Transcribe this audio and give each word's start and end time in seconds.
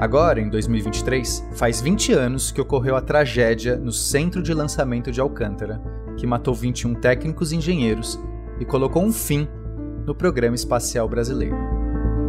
Agora, 0.00 0.40
em 0.40 0.48
2023, 0.48 1.50
faz 1.52 1.82
20 1.82 2.14
anos 2.14 2.50
que 2.50 2.58
ocorreu 2.58 2.96
a 2.96 3.02
tragédia 3.02 3.76
no 3.76 3.92
centro 3.92 4.42
de 4.42 4.54
lançamento 4.54 5.12
de 5.12 5.20
Alcântara, 5.20 5.78
que 6.16 6.26
matou 6.26 6.54
21 6.54 6.94
técnicos 6.94 7.52
e 7.52 7.56
engenheiros 7.56 8.18
e 8.58 8.64
colocou 8.64 9.04
um 9.04 9.12
fim 9.12 9.46
no 10.06 10.14
programa 10.14 10.54
espacial 10.54 11.06
brasileiro. 11.06 11.54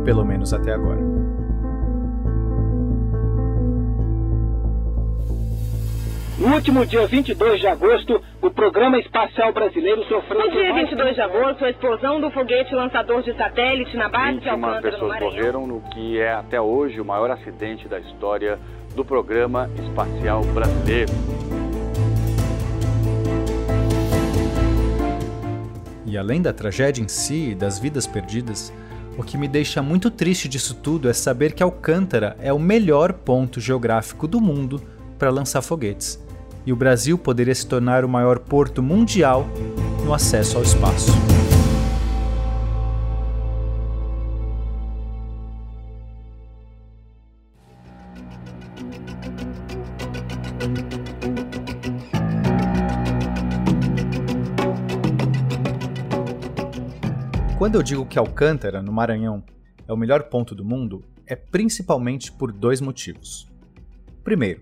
Pelo 0.03 0.25
menos 0.25 0.51
até 0.51 0.73
agora. 0.73 1.10
No 6.41 6.55
último 6.55 6.83
dia 6.87 7.05
22 7.05 7.59
de 7.59 7.67
agosto, 7.67 8.19
o 8.41 8.49
Programa 8.49 8.97
Espacial 8.97 9.53
Brasileiro 9.53 10.03
sofreu... 10.05 10.39
No 10.39 10.49
dia 10.49 10.73
22 10.73 11.13
de 11.13 11.21
agosto, 11.21 11.63
a 11.63 11.69
explosão 11.69 12.19
do 12.19 12.31
foguete 12.31 12.73
lançador 12.73 13.21
de 13.21 13.31
satélite 13.37 13.95
na 13.95 14.09
base 14.09 14.39
de 14.39 14.49
Alcântara, 14.49 14.81
pessoas 14.81 15.19
morreram 15.19 15.67
no 15.67 15.81
que 15.81 16.19
é 16.19 16.33
até 16.33 16.59
hoje 16.59 16.99
o 16.99 17.05
maior 17.05 17.29
acidente 17.29 17.87
da 17.87 17.99
história 17.99 18.57
do 18.95 19.05
Programa 19.05 19.69
Espacial 19.87 20.41
Brasileiro. 20.45 21.13
E 26.07 26.17
além 26.17 26.41
da 26.41 26.51
tragédia 26.51 27.03
em 27.03 27.07
si 27.07 27.51
e 27.51 27.55
das 27.55 27.77
vidas 27.77 28.07
perdidas, 28.07 28.73
o 29.15 29.21
que 29.21 29.37
me 29.37 29.47
deixa 29.47 29.83
muito 29.83 30.09
triste 30.09 30.49
disso 30.49 30.73
tudo 30.73 31.07
é 31.07 31.13
saber 31.13 31.53
que 31.53 31.61
Alcântara 31.61 32.35
é 32.39 32.51
o 32.51 32.57
melhor 32.57 33.13
ponto 33.13 33.59
geográfico 33.59 34.27
do 34.27 34.41
mundo 34.41 34.81
para 35.19 35.29
lançar 35.29 35.61
foguetes 35.61 36.20
e 36.65 36.71
o 36.71 36.75
Brasil 36.75 37.17
poderia 37.17 37.55
se 37.55 37.65
tornar 37.65 38.05
o 38.05 38.09
maior 38.09 38.39
porto 38.39 38.81
mundial 38.81 39.47
no 40.05 40.13
acesso 40.13 40.57
ao 40.57 40.63
espaço. 40.63 41.11
Quando 57.57 57.75
eu 57.75 57.83
digo 57.83 58.05
que 58.07 58.17
Alcântara, 58.17 58.81
no 58.81 58.91
Maranhão, 58.91 59.43
é 59.87 59.93
o 59.93 59.97
melhor 59.97 60.23
ponto 60.23 60.55
do 60.55 60.65
mundo, 60.65 61.05
é 61.27 61.35
principalmente 61.35 62.31
por 62.31 62.51
dois 62.51 62.81
motivos. 62.81 63.47
Primeiro, 64.23 64.61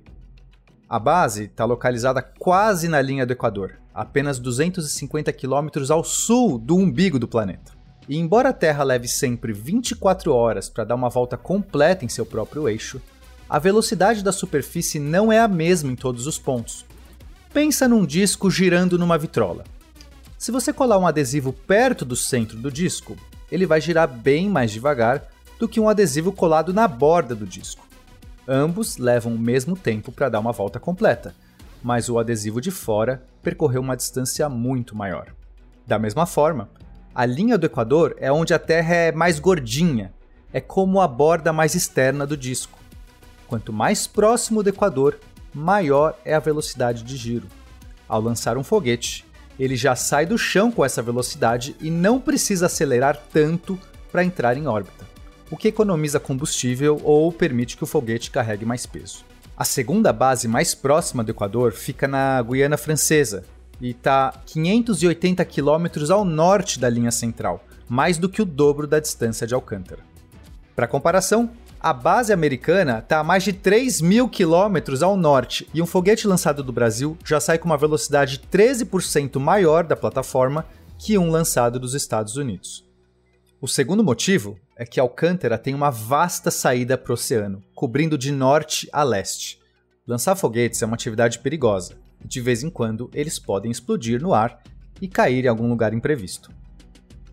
a 0.89 0.97
base 0.97 1.43
está 1.43 1.65
localizada 1.65 2.19
quase 2.19 2.87
na 2.87 2.99
linha 2.99 3.23
do 3.23 3.31
Equador, 3.31 3.75
apenas 3.93 4.39
250 4.39 5.31
quilômetros 5.31 5.91
ao 5.91 6.03
sul 6.03 6.57
do 6.57 6.75
umbigo 6.75 7.19
do 7.19 7.27
planeta. 7.27 7.73
E 8.07 8.17
embora 8.17 8.49
a 8.49 8.53
Terra 8.53 8.83
leve 8.83 9.07
sempre 9.07 9.53
24 9.53 10.33
horas 10.33 10.67
para 10.67 10.83
dar 10.83 10.95
uma 10.95 11.09
volta 11.09 11.37
completa 11.37 12.03
em 12.03 12.09
seu 12.09 12.25
próprio 12.25 12.67
eixo, 12.67 12.99
a 13.47 13.59
velocidade 13.59 14.23
da 14.23 14.31
superfície 14.31 14.99
não 14.99 15.31
é 15.31 15.39
a 15.39 15.47
mesma 15.47 15.91
em 15.91 15.95
todos 15.95 16.25
os 16.25 16.39
pontos. 16.39 16.83
Pensa 17.53 17.87
num 17.87 18.03
disco 18.03 18.49
girando 18.49 18.97
numa 18.97 19.17
vitrola. 19.17 19.63
Se 20.39 20.51
você 20.51 20.73
colar 20.73 20.97
um 20.97 21.05
adesivo 21.05 21.53
perto 21.53 22.03
do 22.03 22.15
centro 22.15 22.57
do 22.57 22.71
disco, 22.71 23.15
ele 23.51 23.67
vai 23.67 23.79
girar 23.79 24.07
bem 24.07 24.49
mais 24.49 24.71
devagar 24.71 25.27
do 25.59 25.67
que 25.67 25.79
um 25.79 25.87
adesivo 25.87 26.31
colado 26.31 26.73
na 26.73 26.87
borda 26.87 27.35
do 27.35 27.45
disco. 27.45 27.88
Ambos 28.51 28.97
levam 28.97 29.35
o 29.35 29.37
mesmo 29.37 29.77
tempo 29.77 30.11
para 30.11 30.27
dar 30.27 30.39
uma 30.39 30.51
volta 30.51 30.79
completa, 30.79 31.35
mas 31.83 32.09
o 32.09 32.17
adesivo 32.17 32.59
de 32.59 32.71
fora 32.71 33.23
percorreu 33.43 33.79
uma 33.79 33.95
distância 33.95 34.49
muito 34.49 34.95
maior. 34.95 35.27
Da 35.85 35.99
mesma 35.99 36.25
forma, 36.25 36.67
a 37.13 37.27
linha 37.27 37.59
do 37.59 37.67
Equador 37.67 38.15
é 38.17 38.31
onde 38.31 38.51
a 38.51 38.57
Terra 38.57 38.95
é 38.95 39.11
mais 39.11 39.37
gordinha, 39.37 40.11
é 40.51 40.59
como 40.59 40.99
a 40.99 41.07
borda 41.07 41.53
mais 41.53 41.75
externa 41.75 42.25
do 42.25 42.35
disco. 42.35 42.79
Quanto 43.47 43.71
mais 43.71 44.07
próximo 44.07 44.63
do 44.63 44.69
Equador, 44.69 45.19
maior 45.53 46.17
é 46.25 46.33
a 46.33 46.39
velocidade 46.39 47.03
de 47.03 47.17
giro. 47.17 47.45
Ao 48.07 48.19
lançar 48.19 48.57
um 48.57 48.63
foguete, 48.63 49.27
ele 49.59 49.75
já 49.75 49.95
sai 49.95 50.25
do 50.25 50.39
chão 50.39 50.71
com 50.71 50.83
essa 50.83 51.03
velocidade 51.03 51.75
e 51.79 51.91
não 51.91 52.19
precisa 52.19 52.65
acelerar 52.65 53.15
tanto 53.31 53.79
para 54.11 54.23
entrar 54.23 54.57
em 54.57 54.65
órbita 54.65 55.08
o 55.51 55.57
que 55.57 55.67
economiza 55.67 56.19
combustível 56.19 56.99
ou 57.03 57.31
permite 57.31 57.75
que 57.75 57.83
o 57.83 57.87
foguete 57.87 58.31
carregue 58.31 58.65
mais 58.65 58.85
peso. 58.85 59.25
A 59.57 59.65
segunda 59.65 60.13
base 60.13 60.47
mais 60.47 60.73
próxima 60.73 61.23
do 61.23 61.31
Equador 61.31 61.73
fica 61.73 62.07
na 62.07 62.41
Guiana 62.41 62.77
Francesa 62.77 63.43
e 63.81 63.89
está 63.89 64.33
580 64.45 65.43
quilômetros 65.45 66.11
ao 66.11 66.23
norte 66.23 66.79
da 66.79 66.89
linha 66.89 67.11
central, 67.11 67.63
mais 67.87 68.17
do 68.17 68.29
que 68.29 68.41
o 68.41 68.45
dobro 68.45 68.87
da 68.87 68.99
distância 68.99 69.45
de 69.45 69.53
Alcântara. 69.53 70.01
Para 70.75 70.87
comparação, 70.87 71.49
a 71.81 71.93
base 71.93 72.31
americana 72.31 72.99
está 72.99 73.19
a 73.19 73.23
mais 73.23 73.43
de 73.43 73.53
3 73.53 74.01
mil 74.01 74.27
quilômetros 74.27 75.01
ao 75.01 75.15
norte 75.15 75.67
e 75.73 75.81
um 75.81 75.85
foguete 75.85 76.27
lançado 76.27 76.63
do 76.63 76.73
Brasil 76.73 77.17
já 77.25 77.39
sai 77.39 77.57
com 77.57 77.65
uma 77.65 77.77
velocidade 77.77 78.41
13% 78.51 79.39
maior 79.39 79.85
da 79.85 79.95
plataforma 79.95 80.65
que 80.97 81.17
um 81.17 81.29
lançado 81.29 81.79
dos 81.79 81.95
Estados 81.95 82.35
Unidos. 82.35 82.88
O 83.61 83.67
segundo 83.67 84.01
motivo 84.01 84.57
é 84.73 84.85
que 84.85 85.01
Alcântara 85.01 85.57
tem 85.57 85.75
uma 85.75 85.89
vasta 85.89 86.49
saída 86.49 86.97
para 86.97 87.11
o 87.11 87.15
oceano, 87.15 87.61
cobrindo 87.75 88.17
de 88.17 88.31
norte 88.31 88.87
a 88.89 89.03
leste. 89.03 89.59
Lançar 90.07 90.37
foguetes 90.37 90.81
é 90.81 90.85
uma 90.85 90.95
atividade 90.95 91.39
perigosa, 91.39 91.97
e 92.23 92.27
de 92.27 92.39
vez 92.39 92.63
em 92.63 92.69
quando 92.69 93.09
eles 93.13 93.37
podem 93.37 93.69
explodir 93.69 94.21
no 94.21 94.33
ar 94.33 94.63
e 95.01 95.09
cair 95.09 95.43
em 95.43 95.49
algum 95.49 95.67
lugar 95.67 95.93
imprevisto. 95.93 96.49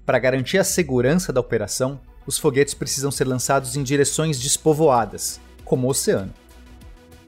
Para 0.04 0.18
garantir 0.18 0.58
a 0.58 0.64
segurança 0.64 1.32
da 1.32 1.40
operação, 1.40 2.00
os 2.26 2.38
foguetes 2.38 2.74
precisam 2.74 3.12
ser 3.12 3.24
lançados 3.24 3.76
em 3.76 3.84
direções 3.84 4.40
despovoadas, 4.40 5.40
como 5.64 5.86
o 5.86 5.90
oceano. 5.90 6.34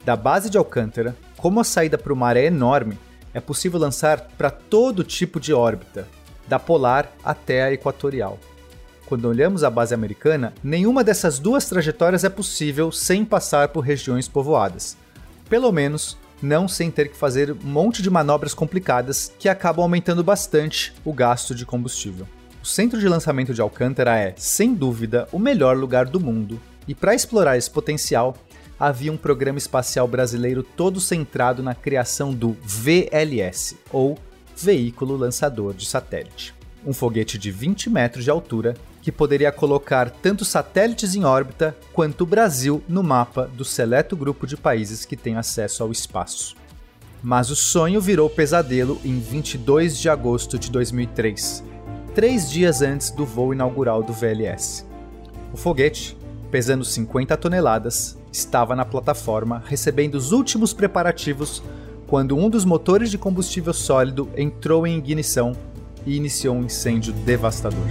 Da 0.03 0.17
base 0.17 0.49
de 0.49 0.57
Alcântara, 0.57 1.15
como 1.37 1.61
a 1.61 1.63
saída 1.63 1.97
para 1.97 2.11
o 2.11 2.17
mar 2.17 2.35
é 2.35 2.43
enorme, 2.43 2.99
é 3.33 3.39
possível 3.39 3.79
lançar 3.79 4.19
para 4.37 4.51
todo 4.51 5.05
tipo 5.05 5.39
de 5.39 5.53
órbita, 5.53 6.05
da 6.49 6.59
polar 6.59 7.09
até 7.23 7.63
a 7.63 7.71
equatorial. 7.71 8.37
Quando 9.09 9.25
olhamos 9.25 9.63
a 9.63 9.71
base 9.71 9.91
americana, 9.91 10.53
nenhuma 10.63 11.03
dessas 11.03 11.39
duas 11.39 11.67
trajetórias 11.67 12.23
é 12.23 12.29
possível 12.29 12.91
sem 12.91 13.25
passar 13.25 13.69
por 13.69 13.79
regiões 13.79 14.27
povoadas. 14.27 14.95
Pelo 15.49 15.71
menos, 15.71 16.15
não 16.39 16.67
sem 16.67 16.91
ter 16.91 17.09
que 17.09 17.17
fazer 17.17 17.51
um 17.51 17.55
monte 17.63 18.03
de 18.03 18.09
manobras 18.11 18.53
complicadas 18.53 19.33
que 19.39 19.49
acabam 19.49 19.81
aumentando 19.81 20.23
bastante 20.23 20.93
o 21.03 21.11
gasto 21.11 21.55
de 21.55 21.65
combustível. 21.65 22.27
O 22.61 22.67
centro 22.67 22.99
de 22.99 23.09
lançamento 23.09 23.51
de 23.51 23.61
Alcântara 23.61 24.15
é, 24.15 24.35
sem 24.37 24.75
dúvida, 24.75 25.27
o 25.31 25.39
melhor 25.39 25.75
lugar 25.75 26.05
do 26.05 26.19
mundo, 26.19 26.61
e 26.87 26.93
para 26.93 27.15
explorar 27.15 27.57
esse 27.57 27.71
potencial, 27.71 28.37
havia 28.79 29.11
um 29.11 29.17
programa 29.17 29.57
espacial 29.57 30.07
brasileiro 30.07 30.61
todo 30.61 31.01
centrado 31.01 31.63
na 31.63 31.73
criação 31.73 32.31
do 32.31 32.55
VLS, 32.61 33.75
ou 33.91 34.19
Veículo 34.55 35.17
Lançador 35.17 35.73
de 35.73 35.87
Satélite. 35.87 36.58
Um 36.85 36.93
foguete 36.93 37.37
de 37.37 37.51
20 37.51 37.89
metros 37.89 38.23
de 38.23 38.29
altura 38.29 38.75
que 39.01 39.11
poderia 39.11 39.51
colocar 39.51 40.09
tanto 40.09 40.45
satélites 40.45 41.15
em 41.15 41.23
órbita 41.23 41.75
quanto 41.93 42.21
o 42.21 42.27
Brasil 42.27 42.83
no 42.87 43.03
mapa 43.03 43.49
do 43.53 43.65
seleto 43.65 44.15
grupo 44.15 44.45
de 44.45 44.55
países 44.55 45.05
que 45.05 45.17
tem 45.17 45.35
acesso 45.35 45.83
ao 45.83 45.91
espaço. 45.91 46.55
Mas 47.21 47.49
o 47.49 47.55
sonho 47.55 47.99
virou 47.99 48.29
pesadelo 48.29 48.99
em 49.03 49.19
22 49.19 49.97
de 49.97 50.09
agosto 50.09 50.57
de 50.57 50.71
2003, 50.71 51.63
três 52.15 52.49
dias 52.49 52.81
antes 52.81 53.11
do 53.11 53.25
voo 53.25 53.53
inaugural 53.53 54.01
do 54.01 54.13
VLS. 54.13 54.85
O 55.53 55.57
foguete, 55.57 56.17
pesando 56.49 56.85
50 56.85 57.35
toneladas, 57.35 58.17
estava 58.31 58.75
na 58.75 58.85
plataforma 58.85 59.63
recebendo 59.65 60.15
os 60.15 60.31
últimos 60.31 60.73
preparativos 60.73 61.61
quando 62.07 62.37
um 62.37 62.49
dos 62.49 62.65
motores 62.65 63.11
de 63.11 63.17
combustível 63.17 63.73
sólido 63.73 64.29
entrou 64.35 64.87
em 64.87 64.97
ignição 64.97 65.53
e 66.09 66.17
iniciou 66.17 66.55
um 66.55 66.63
incêndio 66.63 67.13
devastador. 67.13 67.85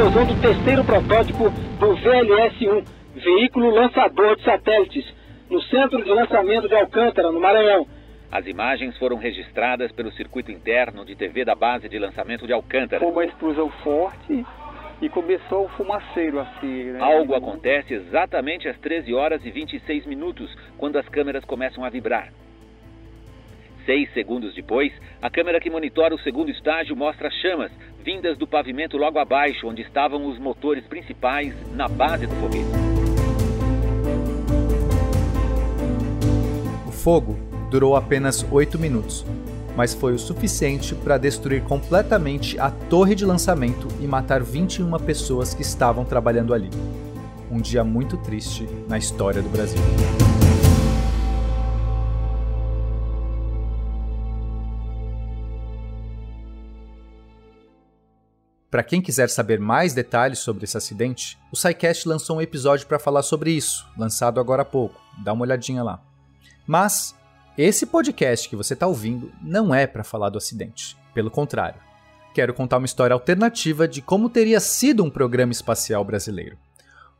explosão 0.00 0.24
do 0.24 0.40
terceiro 0.40 0.82
protótipo 0.82 1.50
do 1.50 1.96
VLS-1, 1.96 2.84
veículo 3.16 3.70
lançador 3.70 4.36
de 4.36 4.44
satélites, 4.44 5.04
no 5.50 5.60
centro 5.64 6.02
de 6.02 6.08
lançamento 6.08 6.68
de 6.68 6.74
Alcântara, 6.74 7.30
no 7.30 7.38
Maranhão. 7.38 7.86
As 8.32 8.46
imagens 8.46 8.96
foram 8.96 9.18
registradas 9.18 9.92
pelo 9.92 10.10
circuito 10.12 10.50
interno 10.50 11.04
de 11.04 11.14
TV 11.14 11.44
da 11.44 11.54
base 11.54 11.86
de 11.86 11.98
lançamento 11.98 12.46
de 12.46 12.52
Alcântara. 12.54 13.00
Foi 13.00 13.12
uma 13.12 13.24
explosão 13.26 13.68
forte 13.82 14.46
e 15.02 15.08
começou 15.10 15.66
o 15.66 15.68
fumaceiro 15.70 16.38
assim. 16.40 16.84
Né? 16.84 17.00
Algo 17.00 17.34
acontece 17.34 17.92
exatamente 17.92 18.68
às 18.68 18.78
13 18.78 19.12
horas 19.12 19.44
e 19.44 19.50
26 19.50 20.06
minutos, 20.06 20.50
quando 20.78 20.96
as 20.96 21.06
câmeras 21.08 21.44
começam 21.44 21.84
a 21.84 21.90
vibrar. 21.90 22.32
Seis 23.86 24.12
segundos 24.12 24.54
depois, 24.54 24.92
a 25.22 25.30
câmera 25.30 25.60
que 25.60 25.70
monitora 25.70 26.14
o 26.14 26.20
segundo 26.20 26.50
estágio 26.50 26.94
mostra 26.94 27.30
chamas 27.30 27.70
vindas 28.04 28.36
do 28.38 28.46
pavimento 28.46 28.96
logo 28.96 29.18
abaixo, 29.18 29.66
onde 29.66 29.82
estavam 29.82 30.26
os 30.26 30.38
motores 30.38 30.84
principais 30.86 31.54
na 31.74 31.88
base 31.88 32.26
do 32.26 32.34
foguete. 32.36 32.64
O 36.86 36.92
fogo 36.92 37.38
durou 37.70 37.96
apenas 37.96 38.46
oito 38.50 38.78
minutos, 38.78 39.24
mas 39.76 39.94
foi 39.94 40.12
o 40.12 40.18
suficiente 40.18 40.94
para 40.94 41.18
destruir 41.18 41.62
completamente 41.62 42.58
a 42.58 42.70
torre 42.70 43.14
de 43.14 43.24
lançamento 43.24 43.88
e 44.00 44.06
matar 44.06 44.42
21 44.42 44.90
pessoas 44.98 45.54
que 45.54 45.62
estavam 45.62 46.04
trabalhando 46.04 46.52
ali. 46.52 46.70
Um 47.50 47.60
dia 47.60 47.82
muito 47.82 48.16
triste 48.16 48.68
na 48.88 48.98
história 48.98 49.42
do 49.42 49.48
Brasil. 49.48 49.80
Para 58.70 58.84
quem 58.84 59.02
quiser 59.02 59.28
saber 59.28 59.58
mais 59.58 59.92
detalhes 59.92 60.38
sobre 60.38 60.62
esse 60.62 60.76
acidente, 60.76 61.36
o 61.50 61.56
SciCast 61.56 62.08
lançou 62.08 62.36
um 62.36 62.40
episódio 62.40 62.86
para 62.86 63.00
falar 63.00 63.22
sobre 63.22 63.50
isso, 63.50 63.84
lançado 63.98 64.38
agora 64.38 64.62
há 64.62 64.64
pouco. 64.64 65.00
Dá 65.24 65.32
uma 65.32 65.42
olhadinha 65.42 65.82
lá. 65.82 66.00
Mas 66.64 67.16
esse 67.58 67.84
podcast 67.84 68.48
que 68.48 68.54
você 68.54 68.74
está 68.74 68.86
ouvindo 68.86 69.32
não 69.42 69.74
é 69.74 69.88
para 69.88 70.04
falar 70.04 70.28
do 70.28 70.38
acidente. 70.38 70.96
Pelo 71.12 71.32
contrário, 71.32 71.80
quero 72.32 72.54
contar 72.54 72.78
uma 72.78 72.86
história 72.86 73.12
alternativa 73.12 73.88
de 73.88 74.00
como 74.00 74.30
teria 74.30 74.60
sido 74.60 75.02
um 75.02 75.10
programa 75.10 75.50
espacial 75.50 76.04
brasileiro. 76.04 76.56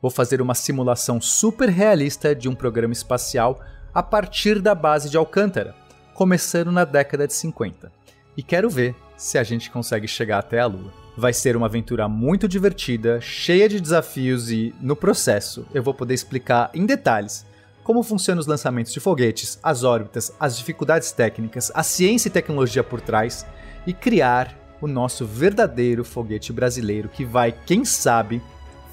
Vou 0.00 0.10
fazer 0.10 0.40
uma 0.40 0.54
simulação 0.54 1.20
super 1.20 1.68
realista 1.68 2.32
de 2.32 2.48
um 2.48 2.54
programa 2.54 2.92
espacial 2.92 3.60
a 3.92 4.04
partir 4.04 4.60
da 4.60 4.72
base 4.72 5.10
de 5.10 5.16
Alcântara, 5.16 5.74
começando 6.14 6.70
na 6.70 6.84
década 6.84 7.26
de 7.26 7.34
50. 7.34 7.90
E 8.36 8.42
quero 8.42 8.70
ver 8.70 8.94
se 9.16 9.36
a 9.36 9.42
gente 9.42 9.68
consegue 9.68 10.06
chegar 10.06 10.38
até 10.38 10.60
a 10.60 10.66
Lua. 10.66 10.92
Vai 11.20 11.34
ser 11.34 11.54
uma 11.54 11.66
aventura 11.66 12.08
muito 12.08 12.48
divertida, 12.48 13.20
cheia 13.20 13.68
de 13.68 13.78
desafios 13.78 14.50
e, 14.50 14.74
no 14.80 14.96
processo, 14.96 15.66
eu 15.74 15.82
vou 15.82 15.92
poder 15.92 16.14
explicar 16.14 16.70
em 16.72 16.86
detalhes 16.86 17.44
como 17.84 18.02
funcionam 18.02 18.40
os 18.40 18.46
lançamentos 18.46 18.90
de 18.90 19.00
foguetes, 19.00 19.58
as 19.62 19.84
órbitas, 19.84 20.32
as 20.40 20.56
dificuldades 20.56 21.12
técnicas, 21.12 21.70
a 21.74 21.82
ciência 21.82 22.28
e 22.28 22.32
tecnologia 22.32 22.82
por 22.82 23.02
trás 23.02 23.44
e 23.86 23.92
criar 23.92 24.56
o 24.80 24.86
nosso 24.86 25.26
verdadeiro 25.26 26.06
foguete 26.06 26.54
brasileiro 26.54 27.10
que 27.10 27.22
vai, 27.22 27.52
quem 27.52 27.84
sabe, 27.84 28.40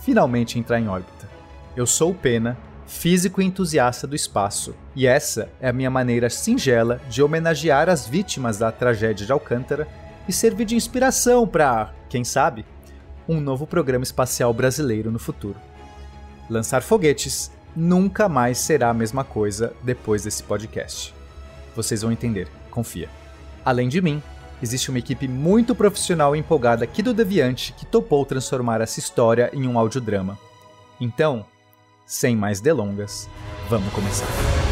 finalmente 0.01 0.59
entrar 0.59 0.81
em 0.81 0.89
órbita. 0.89 1.29
Eu 1.77 1.88
sou 1.88 2.12
o 2.12 2.15
Pena, 2.15 2.57
físico 2.85 3.41
e 3.41 3.45
entusiasta 3.45 4.06
do 4.06 4.18
espaço, 4.18 4.75
e 4.94 5.07
essa 5.07 5.47
é 5.62 5.69
a 5.69 5.74
minha 5.74 5.89
maneira 5.89 6.29
singela 6.29 7.00
de 7.09 7.24
homenagear 7.24 7.88
as 7.88 8.06
vítimas 8.06 8.57
da 8.57 8.69
tragédia 8.69 9.25
de 9.25 9.31
Alcântara 9.31 9.88
e 10.27 10.33
servir 10.33 10.65
de 10.65 10.75
inspiração 10.75 11.47
para, 11.47 11.94
quem 12.09 12.24
sabe, 12.24 12.65
um 13.27 13.39
novo 13.39 13.68
programa 13.68 14.03
espacial 14.03 14.53
brasileiro 14.53 15.12
no 15.12 15.19
futuro. 15.19 15.59
Lançar 16.50 16.81
foguetes 16.81 17.51
nunca 17.75 18.27
mais 18.27 18.57
será 18.57 18.89
a 18.89 18.94
mesma 18.94 19.24
coisa 19.24 19.74
depois 19.83 20.24
desse 20.24 20.41
podcast. 20.44 21.13
Vocês 21.75 22.01
vão 22.01 22.12
entender, 22.12 22.47
confia. 22.71 23.09
Além 23.63 23.88
de 23.88 24.01
mim, 24.01 24.21
existe 24.62 24.89
uma 24.89 25.00
equipe 25.00 25.27
muito 25.27 25.75
profissional 25.75 26.35
e 26.35 26.39
empolgada 26.39 26.83
aqui 26.83 27.03
do 27.03 27.13
Deviante 27.13 27.74
que 27.74 27.85
topou 27.85 28.25
transformar 28.25 28.81
essa 28.81 29.00
história 29.00 29.50
em 29.53 29.68
um 29.68 29.77
audiodrama. 29.77 30.39
Então, 31.00 31.45
sem 32.06 32.35
mais 32.35 32.59
delongas, 32.59 33.29
vamos 33.69 33.94
começar. 33.94 34.67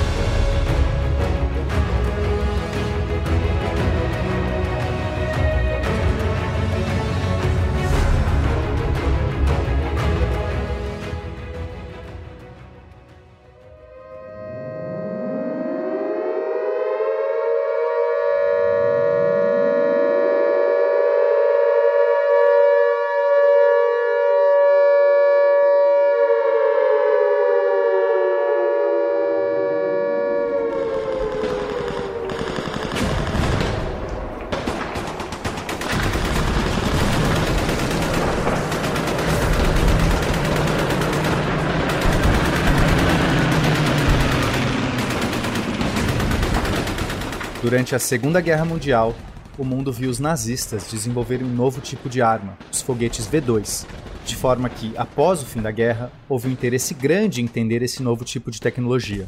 Durante 47.76 47.94
a 47.94 48.00
Segunda 48.00 48.40
Guerra 48.40 48.64
Mundial, 48.64 49.14
o 49.58 49.66
mundo 49.66 49.92
viu 49.92 50.10
os 50.10 50.18
nazistas 50.18 50.90
desenvolverem 50.90 51.46
um 51.46 51.54
novo 51.54 51.82
tipo 51.82 52.08
de 52.08 52.22
arma, 52.22 52.58
os 52.72 52.82
foguetes 52.82 53.28
V2, 53.28 53.86
de 54.26 54.34
forma 54.34 54.70
que, 54.70 54.94
após 54.96 55.42
o 55.42 55.46
fim 55.46 55.62
da 55.62 55.72
guerra, 55.72 56.10
houve 56.30 56.48
um 56.48 56.52
interesse 56.52 56.94
grande 56.94 57.42
em 57.42 57.44
entender 57.44 57.82
esse 57.82 58.02
novo 58.02 58.24
tipo 58.24 58.50
de 58.50 58.62
tecnologia. 58.62 59.28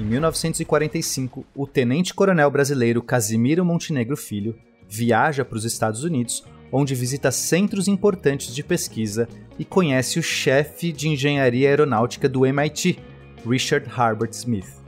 Em 0.00 0.04
1945, 0.04 1.46
o 1.54 1.64
tenente-coronel 1.64 2.50
brasileiro 2.50 3.00
Casimiro 3.00 3.64
Montenegro 3.64 4.16
Filho 4.16 4.58
viaja 4.88 5.44
para 5.44 5.56
os 5.56 5.64
Estados 5.64 6.02
Unidos, 6.02 6.44
onde 6.72 6.96
visita 6.96 7.30
centros 7.30 7.86
importantes 7.86 8.52
de 8.52 8.64
pesquisa 8.64 9.28
e 9.56 9.64
conhece 9.64 10.18
o 10.18 10.24
chefe 10.24 10.90
de 10.90 11.08
engenharia 11.08 11.68
aeronáutica 11.68 12.28
do 12.28 12.44
MIT, 12.44 12.98
Richard 13.46 13.88
Harbert 13.96 14.32
Smith 14.32 14.79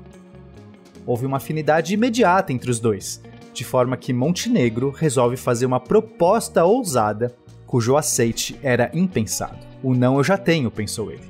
houve 1.07 1.27
uma 1.27 1.37
afinidade 1.39 1.95
imediata 1.95 2.53
entre 2.53 2.71
os 2.71 2.81
dois, 2.81 3.23
de 3.53 3.65
forma 3.65 3.97
que 3.97 4.13
Montenegro 4.13 4.91
resolve 4.91 5.37
fazer 5.37 5.67
uma 5.67 5.81
proposta 5.81 6.65
ousada 6.65 7.35
cujo 7.67 7.97
aceite 7.97 8.59
era 8.63 8.91
impensado. 8.93 9.59
O 9.83 9.95
não 9.95 10.19
eu 10.19 10.25
já 10.25 10.37
tenho, 10.37 10.71
pensou 10.71 11.11
ele. 11.11 11.25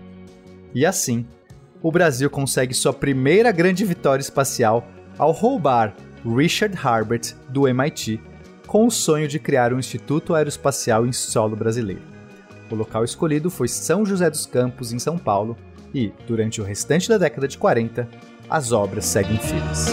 E 0.74 0.84
assim, 0.84 1.26
o 1.82 1.90
Brasil 1.90 2.28
consegue 2.30 2.74
sua 2.74 2.92
primeira 2.92 3.50
grande 3.52 3.84
vitória 3.84 4.22
espacial 4.22 4.86
ao 5.18 5.32
roubar 5.32 5.94
Richard 6.24 6.76
Harbert 6.76 7.34
do 7.48 7.68
MIT 7.68 8.20
com 8.66 8.86
o 8.86 8.90
sonho 8.90 9.28
de 9.28 9.38
criar 9.38 9.72
um 9.72 9.78
instituto 9.78 10.34
aeroespacial 10.34 11.06
em 11.06 11.12
solo 11.12 11.54
brasileiro. 11.54 12.02
O 12.70 12.74
local 12.74 13.04
escolhido 13.04 13.50
foi 13.50 13.68
São 13.68 14.04
José 14.04 14.30
dos 14.30 14.46
Campos, 14.46 14.92
em 14.92 14.98
São 14.98 15.18
Paulo, 15.18 15.56
e, 15.94 16.10
durante 16.26 16.60
o 16.60 16.64
restante 16.64 17.08
da 17.08 17.18
década 17.18 17.46
de 17.46 17.58
40, 17.58 18.08
as 18.52 18.70
obras 18.70 19.06
seguem 19.06 19.38
firmes. 19.38 19.86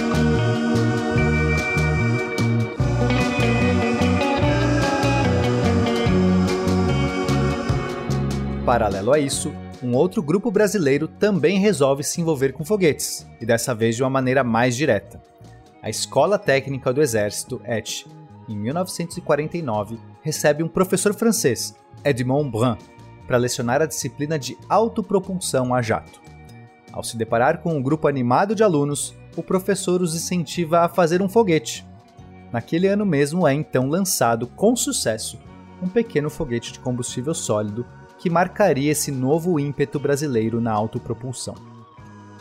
Paralelo 8.66 9.14
a 9.14 9.20
isso, 9.20 9.54
um 9.82 9.96
outro 9.96 10.22
grupo 10.22 10.52
brasileiro 10.52 11.08
também 11.08 11.58
resolve 11.58 12.04
se 12.04 12.20
envolver 12.20 12.52
com 12.52 12.66
foguetes, 12.66 13.26
e 13.40 13.46
dessa 13.46 13.74
vez 13.74 13.96
de 13.96 14.04
uma 14.04 14.10
maneira 14.10 14.44
mais 14.44 14.76
direta. 14.76 15.22
A 15.82 15.90
Escola 15.90 16.38
Técnica 16.38 16.92
do 16.92 17.02
Exército, 17.02 17.62
ET, 17.64 18.06
em 18.50 18.58
1949, 18.58 19.98
recebe 20.22 20.64
um 20.64 20.68
professor 20.68 21.14
francês, 21.14 21.74
Edmond 22.04 22.52
Brun, 22.52 22.76
para 23.26 23.38
lecionar 23.38 23.82
a 23.82 23.86
disciplina 23.86 24.38
de 24.38 24.58
autopropulsão 24.68 25.74
a 25.74 25.82
jato. 25.82 26.29
Ao 26.92 27.04
se 27.04 27.18
deparar 27.18 27.60
com 27.60 27.76
um 27.76 27.82
grupo 27.82 28.08
animado 28.08 28.56
de 28.56 28.64
alunos, 28.64 29.16
o 29.36 29.44
professor 29.44 30.02
os 30.02 30.16
incentiva 30.16 30.80
a 30.80 30.90
fazer 30.90 31.22
um 31.22 31.30
foguete. 31.30 31.86
Naquele 32.52 32.88
ano 32.88 33.06
mesmo 33.06 33.48
é 33.48 33.54
então 33.54 33.88
lançado 33.88 34.48
com 34.48 34.76
sucesso 34.76 35.38
um 35.82 35.88
pequeno 35.88 36.30
foguete 36.30 36.74
de 36.74 36.80
combustível 36.80 37.34
sólido 37.34 37.86
que 38.18 38.30
marcaria 38.30 38.92
esse 38.92 39.12
novo 39.12 39.60
ímpeto 39.60 40.00
brasileiro 40.00 40.60
na 40.60 40.72
autopropulsão. 40.72 41.56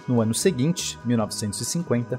No 0.09 0.21
ano 0.21 0.35
seguinte, 0.35 0.99
1950, 1.05 2.19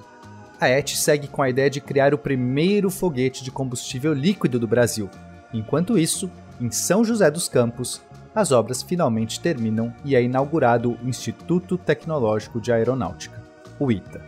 a 0.62 0.70
ET 0.70 0.90
segue 0.90 1.28
com 1.28 1.42
a 1.42 1.50
ideia 1.50 1.70
de 1.70 1.82
criar 1.82 2.14
o 2.14 2.18
primeiro 2.18 2.90
foguete 2.90 3.44
de 3.44 3.52
combustível 3.52 4.14
líquido 4.14 4.60
do 4.60 4.68
Brasil. 4.68 5.10
Enquanto 5.54 5.98
isso, 5.98 6.30
em 6.62 6.72
São 6.72 7.04
José 7.04 7.30
dos 7.32 7.50
Campos, 7.50 8.02
as 8.34 8.52
obras 8.52 8.82
finalmente 8.82 9.40
terminam 9.40 9.94
e 10.06 10.16
é 10.16 10.22
inaugurado 10.22 10.92
o 11.04 11.08
Instituto 11.08 11.78
Tecnológico 11.78 12.62
de 12.62 12.72
Aeronáutica, 12.72 13.44
o 13.80 13.92
ITA. 13.92 14.24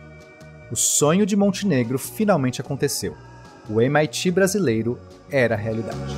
O 0.70 0.76
sonho 0.76 1.24
de 1.24 1.36
Montenegro 1.36 1.98
finalmente 1.98 2.60
aconteceu. 2.60 3.14
O 3.70 3.80
MIT 3.80 4.30
brasileiro 4.30 4.98
era 5.30 5.54
realidade. 5.54 6.16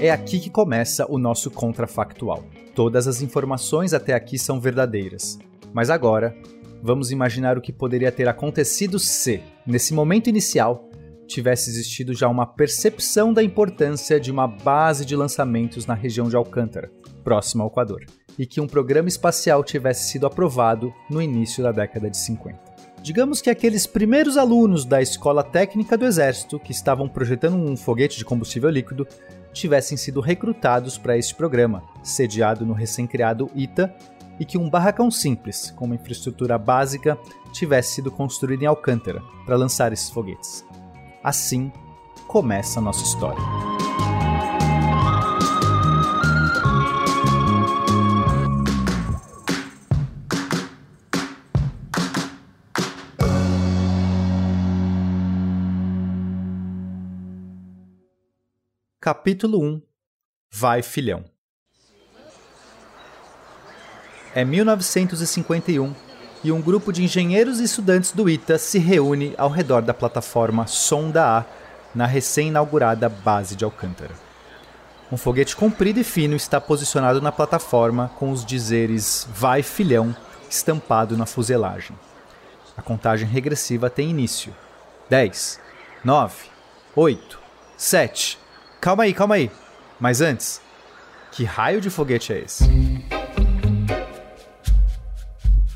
É 0.00 0.10
aqui 0.10 0.38
que 0.38 0.50
começa 0.50 1.06
o 1.10 1.18
nosso 1.18 1.50
contrafactual. 1.50 2.44
Todas 2.74 3.06
as 3.06 3.22
informações 3.22 3.94
até 3.94 4.12
aqui 4.12 4.38
são 4.38 4.60
verdadeiras. 4.60 5.38
Mas 5.72 5.90
agora, 5.90 6.36
vamos 6.84 7.10
imaginar 7.10 7.56
o 7.56 7.62
que 7.62 7.72
poderia 7.72 8.12
ter 8.12 8.28
acontecido 8.28 8.98
se, 8.98 9.40
nesse 9.66 9.94
momento 9.94 10.28
inicial, 10.28 10.90
tivesse 11.26 11.70
existido 11.70 12.12
já 12.12 12.28
uma 12.28 12.44
percepção 12.44 13.32
da 13.32 13.42
importância 13.42 14.20
de 14.20 14.30
uma 14.30 14.46
base 14.46 15.06
de 15.06 15.16
lançamentos 15.16 15.86
na 15.86 15.94
região 15.94 16.28
de 16.28 16.36
Alcântara, 16.36 16.92
próxima 17.24 17.64
ao 17.64 17.70
Equador. 17.70 18.04
e 18.36 18.44
que 18.44 18.60
um 18.60 18.66
programa 18.66 19.08
espacial 19.08 19.62
tivesse 19.62 20.10
sido 20.10 20.26
aprovado 20.26 20.92
no 21.08 21.22
início 21.22 21.62
da 21.62 21.70
década 21.70 22.10
de 22.10 22.16
50. 22.16 22.58
Digamos 23.00 23.40
que 23.40 23.48
aqueles 23.48 23.86
primeiros 23.86 24.36
alunos 24.36 24.84
da 24.84 25.00
Escola 25.00 25.44
Técnica 25.44 25.96
do 25.96 26.04
Exército 26.04 26.58
que 26.58 26.72
estavam 26.72 27.08
projetando 27.08 27.54
um 27.54 27.76
foguete 27.76 28.18
de 28.18 28.24
combustível 28.24 28.68
líquido 28.68 29.06
tivessem 29.52 29.96
sido 29.96 30.20
recrutados 30.20 30.98
para 30.98 31.16
este 31.16 31.32
programa, 31.32 31.84
sediado 32.02 32.66
no 32.66 32.72
recém-criado 32.72 33.48
ITA, 33.54 33.94
e 34.38 34.44
que 34.44 34.58
um 34.58 34.68
barracão 34.68 35.10
simples, 35.10 35.70
com 35.70 35.84
uma 35.84 35.94
infraestrutura 35.94 36.58
básica, 36.58 37.18
tivesse 37.52 37.94
sido 37.94 38.10
construído 38.10 38.62
em 38.62 38.66
Alcântara 38.66 39.22
para 39.44 39.56
lançar 39.56 39.92
esses 39.92 40.10
foguetes. 40.10 40.64
Assim 41.22 41.72
começa 42.26 42.80
a 42.80 42.82
nossa 42.82 43.04
história. 43.04 43.42
Capítulo 59.00 59.62
1 59.62 59.82
Vai 60.50 60.82
Filhão 60.82 61.33
É 64.34 64.44
1951 64.44 65.94
e 66.42 66.50
um 66.50 66.60
grupo 66.60 66.92
de 66.92 67.04
engenheiros 67.04 67.60
e 67.60 67.64
estudantes 67.64 68.10
do 68.10 68.28
ITA 68.28 68.58
se 68.58 68.78
reúne 68.78 69.32
ao 69.38 69.48
redor 69.48 69.80
da 69.80 69.94
plataforma 69.94 70.66
Sonda 70.66 71.38
A 71.38 71.44
na 71.94 72.04
recém-inaugurada 72.04 73.08
base 73.08 73.54
de 73.54 73.64
Alcântara. 73.64 74.10
Um 75.12 75.16
foguete 75.16 75.54
comprido 75.54 76.00
e 76.00 76.04
fino 76.04 76.34
está 76.34 76.60
posicionado 76.60 77.22
na 77.22 77.30
plataforma 77.30 78.10
com 78.18 78.32
os 78.32 78.44
dizeres 78.44 79.28
Vai 79.32 79.62
Filhão 79.62 80.14
estampado 80.50 81.16
na 81.16 81.26
fuselagem. 81.26 81.96
A 82.76 82.82
contagem 82.82 83.28
regressiva 83.28 83.88
tem 83.88 84.10
início. 84.10 84.52
10, 85.08 85.60
9, 86.04 86.34
8, 86.96 87.38
7. 87.76 88.38
Calma 88.80 89.04
aí, 89.04 89.14
calma 89.14 89.36
aí. 89.36 89.50
Mas 90.00 90.20
antes, 90.20 90.60
que 91.30 91.44
raio 91.44 91.80
de 91.80 91.88
foguete 91.88 92.32
é 92.32 92.40
esse? 92.40 92.64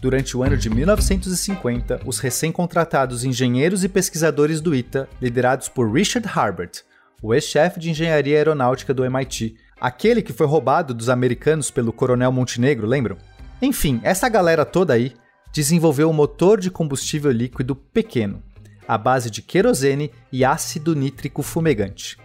Durante 0.00 0.36
o 0.36 0.44
ano 0.44 0.56
de 0.56 0.70
1950, 0.70 2.02
os 2.06 2.20
recém-contratados 2.20 3.24
engenheiros 3.24 3.82
e 3.82 3.88
pesquisadores 3.88 4.60
do 4.60 4.74
ITA, 4.74 5.08
liderados 5.20 5.68
por 5.68 5.92
Richard 5.92 6.28
Harbert, 6.28 6.82
o 7.20 7.34
ex-chefe 7.34 7.80
de 7.80 7.90
engenharia 7.90 8.36
aeronáutica 8.36 8.94
do 8.94 9.04
MIT, 9.04 9.56
aquele 9.80 10.22
que 10.22 10.32
foi 10.32 10.46
roubado 10.46 10.94
dos 10.94 11.08
americanos 11.08 11.70
pelo 11.70 11.92
Coronel 11.92 12.30
Montenegro, 12.30 12.86
lembram? 12.86 13.16
Enfim, 13.60 14.00
essa 14.04 14.28
galera 14.28 14.64
toda 14.64 14.94
aí 14.94 15.14
desenvolveu 15.52 16.08
um 16.08 16.12
motor 16.12 16.60
de 16.60 16.70
combustível 16.70 17.32
líquido 17.32 17.74
pequeno, 17.74 18.40
à 18.86 18.96
base 18.96 19.28
de 19.30 19.42
querosene 19.42 20.12
e 20.30 20.44
ácido 20.44 20.94
nítrico 20.94 21.42
fumegante. 21.42 22.16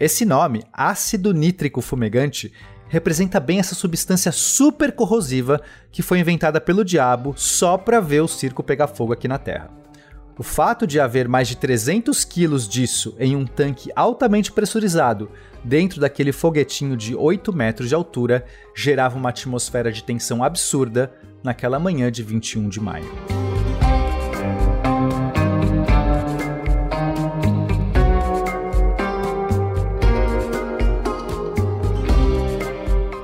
Esse 0.00 0.24
nome, 0.24 0.64
ácido 0.72 1.32
nítrico 1.32 1.80
fumegante, 1.80 2.52
representa 2.90 3.38
bem 3.38 3.60
essa 3.60 3.74
substância 3.74 4.32
super 4.32 4.92
corrosiva 4.92 5.62
que 5.92 6.02
foi 6.02 6.18
inventada 6.18 6.60
pelo 6.60 6.84
diabo 6.84 7.32
só 7.36 7.78
para 7.78 8.00
ver 8.00 8.20
o 8.20 8.28
circo 8.28 8.62
pegar 8.62 8.88
fogo 8.88 9.12
aqui 9.12 9.28
na 9.28 9.38
Terra. 9.38 9.70
O 10.36 10.42
fato 10.42 10.86
de 10.86 10.98
haver 10.98 11.28
mais 11.28 11.48
de 11.48 11.56
300 11.56 12.24
quilos 12.24 12.68
disso 12.68 13.14
em 13.18 13.36
um 13.36 13.46
tanque 13.46 13.90
altamente 13.94 14.50
pressurizado 14.50 15.30
dentro 15.62 16.00
daquele 16.00 16.32
foguetinho 16.32 16.96
de 16.96 17.14
8 17.14 17.52
metros 17.52 17.88
de 17.88 17.94
altura 17.94 18.44
gerava 18.74 19.16
uma 19.16 19.28
atmosfera 19.28 19.92
de 19.92 20.02
tensão 20.02 20.42
absurda 20.42 21.12
naquela 21.44 21.78
manhã 21.78 22.10
de 22.10 22.22
21 22.22 22.68
de 22.68 22.80
maio. 22.80 23.49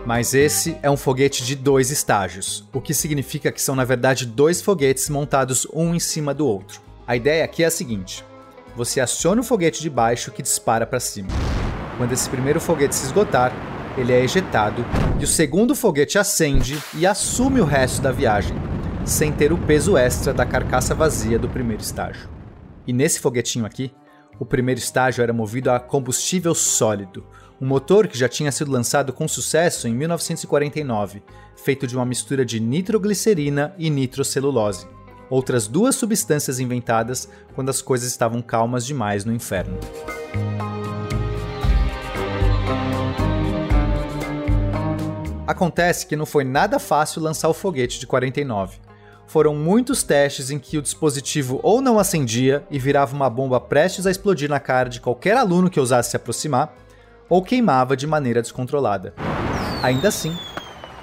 Mas 0.07 0.35
esse 0.35 0.79
é 0.85 0.89
um 0.89 0.97
foguete 0.97 1.45
de 1.45 1.57
dois 1.57 1.91
estágios, 1.91 2.65
o 2.73 2.81
que 2.81 2.95
significa 2.95 3.51
que 3.51 3.61
são 3.61 3.75
na 3.75 3.83
verdade 3.83 4.25
dois 4.25 4.63
foguetes 4.63 5.11
montados 5.11 5.67
um 5.75 5.97
em 5.97 5.99
cima 5.99 6.33
do 6.33 6.47
outro. 6.47 6.81
A 7.05 7.17
ideia 7.17 7.45
aqui 7.45 7.65
é 7.65 7.67
a 7.67 7.73
seguinte: 7.73 8.25
você 8.77 9.01
aciona 9.01 9.41
o 9.41 9.45
foguete 9.45 9.83
de 9.83 9.91
baixo 9.91 10.31
que 10.31 10.43
dispara 10.43 10.87
para 10.87 11.01
cima. 11.01 11.31
Quando 11.99 12.13
esse 12.13 12.31
primeiro 12.31 12.61
foguete 12.61 12.95
se 12.95 13.07
esgotar, 13.07 13.53
ele 13.99 14.13
é 14.13 14.23
ejetado 14.23 14.85
e 15.19 15.25
o 15.25 15.27
segundo 15.27 15.75
foguete 15.75 16.19
acende 16.19 16.81
e 16.95 17.05
assume 17.05 17.61
o 17.61 17.65
resto 17.65 18.01
da 18.01 18.13
viagem, 18.13 18.57
sem 19.05 19.33
ter 19.33 19.53
o 19.53 19.59
peso 19.59 19.97
extra 19.97 20.33
da 20.33 20.47
carcaça 20.47 20.95
vazia 20.95 21.37
do 21.37 21.49
primeiro 21.49 21.83
estágio. 21.83 22.29
E 22.87 22.93
nesse 22.93 23.19
foguetinho 23.19 23.67
aqui, 23.67 23.93
o 24.39 24.45
primeiro 24.45 24.79
estágio 24.79 25.23
era 25.23 25.33
movido 25.33 25.69
a 25.69 25.81
combustível 25.81 26.55
sólido, 26.55 27.27
um 27.61 27.67
motor 27.67 28.07
que 28.07 28.19
já 28.19 28.29
tinha 28.29 28.53
sido 28.53 28.71
lançado 28.71 29.13
com 29.13 29.27
sucesso 29.27 29.89
em 29.89 29.95
1949, 29.95 31.23
feito 31.57 31.87
de 31.87 31.97
uma 31.97 32.05
mistura 32.05 32.45
de 32.45 32.61
nitroglicerina 32.61 33.75
e 33.79 33.89
nitrocelulose, 33.89 34.87
outras 35.31 35.67
duas 35.67 35.97
substâncias 35.97 36.61
inventadas 36.61 37.29
quando 37.55 37.71
as 37.71 37.81
coisas 37.81 38.09
estavam 38.09 38.43
calmas 38.43 38.85
demais 38.85 39.25
no 39.25 39.33
inferno. 39.33 39.79
Acontece 45.47 46.07
que 46.07 46.17
não 46.17 46.27
foi 46.27 46.45
nada 46.45 46.79
fácil 46.79 47.23
lançar 47.23 47.49
o 47.49 47.55
foguete 47.55 48.01
de 48.01 48.07
49. 48.07 48.79
Foram 49.29 49.55
muitos 49.55 50.03
testes 50.03 50.51
em 50.51 50.59
que 50.59 50.77
o 50.77 50.83
dispositivo 50.83 51.61
ou 51.63 51.81
não 51.81 51.99
acendia 51.99 52.65
e 52.71 52.79
virava 52.79 53.15
uma 53.15 53.31
bomba 53.31 53.61
prestes 53.61 54.07
a 54.07 54.11
explodir 54.11 54.51
na 54.51 54.61
cara 54.61 54.89
de 54.89 55.01
qualquer 55.01 55.37
aluno 55.37 55.71
que 55.71 55.81
ousasse 55.81 56.11
se 56.11 56.17
aproximar, 56.17 56.75
ou 57.29 57.43
queimava 57.43 57.97
de 57.97 58.07
maneira 58.07 58.43
descontrolada. 58.43 59.15
Ainda 59.83 60.09
assim, 60.09 60.37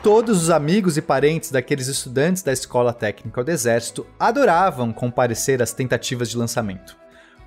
todos 0.02 0.44
os 0.44 0.50
amigos 0.50 0.98
e 0.98 1.02
parentes 1.02 1.52
daqueles 1.52 1.88
estudantes 1.88 2.44
da 2.44 2.52
Escola 2.52 2.94
Técnica 2.94 3.44
do 3.44 3.52
Exército 3.52 4.06
adoravam 4.20 4.92
comparecer 4.92 5.62
às 5.62 5.74
tentativas 5.74 6.30
de 6.30 6.38
lançamento. 6.38 6.98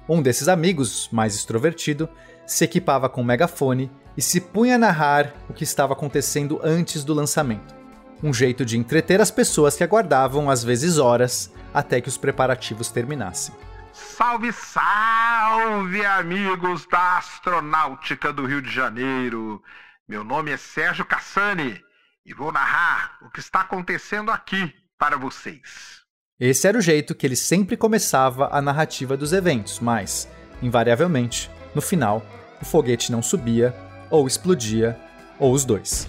Um 0.08 0.22
desses 0.22 0.48
amigos, 0.48 1.08
mais 1.10 1.34
extrovertido, 1.34 2.08
se 2.46 2.64
equipava 2.64 3.08
com 3.08 3.22
um 3.22 3.24
megafone 3.24 3.90
e 4.16 4.22
se 4.22 4.40
punha 4.40 4.76
a 4.76 4.78
narrar 4.78 5.34
o 5.48 5.52
que 5.52 5.64
estava 5.64 5.92
acontecendo 5.92 6.60
antes 6.62 7.02
do 7.04 7.12
lançamento. 7.12 7.74
Um 8.22 8.32
jeito 8.32 8.64
de 8.64 8.78
entreter 8.78 9.20
as 9.20 9.30
pessoas 9.30 9.76
que 9.76 9.84
aguardavam, 9.84 10.48
às 10.48 10.64
vezes 10.64 10.96
horas, 10.96 11.52
até 11.74 12.00
que 12.00 12.08
os 12.08 12.16
preparativos 12.16 12.90
terminassem. 12.90 13.54
Salve, 13.96 14.52
salve, 14.52 16.04
amigos 16.04 16.86
da 16.86 17.16
Astronáutica 17.16 18.30
do 18.30 18.44
Rio 18.44 18.60
de 18.60 18.70
Janeiro. 18.70 19.62
Meu 20.06 20.22
nome 20.22 20.50
é 20.50 20.58
Sérgio 20.58 21.02
Cassani 21.06 21.80
e 22.24 22.34
vou 22.34 22.52
narrar 22.52 23.16
o 23.22 23.30
que 23.30 23.40
está 23.40 23.62
acontecendo 23.62 24.30
aqui 24.30 24.70
para 24.98 25.16
vocês. 25.16 26.02
Esse 26.38 26.68
era 26.68 26.76
o 26.76 26.82
jeito 26.82 27.14
que 27.14 27.26
ele 27.26 27.36
sempre 27.36 27.74
começava 27.74 28.50
a 28.52 28.60
narrativa 28.60 29.16
dos 29.16 29.32
eventos, 29.32 29.80
mas, 29.80 30.28
invariavelmente, 30.60 31.50
no 31.74 31.80
final, 31.80 32.22
o 32.60 32.66
foguete 32.66 33.10
não 33.10 33.22
subia, 33.22 33.74
ou 34.10 34.26
explodia, 34.26 35.00
ou 35.38 35.54
os 35.54 35.64
dois. 35.64 36.06